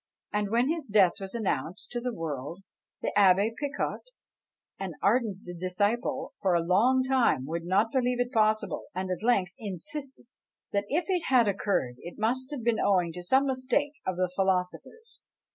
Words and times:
And 0.33 0.49
when 0.49 0.67
his 0.67 0.87
death 0.87 1.19
was 1.19 1.35
announced 1.35 1.91
to 1.91 1.99
the 1.99 2.11
world, 2.11 2.63
the 3.03 3.13
Abbé 3.15 3.51
Picot, 3.55 4.01
an 4.79 4.93
ardent 4.99 5.45
disciple, 5.59 6.33
for 6.41 6.55
a 6.55 6.65
long 6.65 7.03
time 7.03 7.45
would 7.45 7.65
not 7.65 7.91
believe 7.91 8.19
it 8.19 8.31
possible; 8.31 8.87
and 8.95 9.11
at 9.11 9.21
length 9.21 9.53
insisted, 9.59 10.25
that 10.71 10.85
if 10.87 11.05
it 11.07 11.25
had 11.27 11.47
occurred, 11.47 11.97
it 11.99 12.17
must 12.17 12.49
have 12.49 12.63
been 12.63 12.79
owing 12.79 13.13
to 13.13 13.21
some 13.21 13.45
mistake 13.45 13.93
of 14.03 14.17
the 14.17 14.31
philosopher's. 14.35 15.21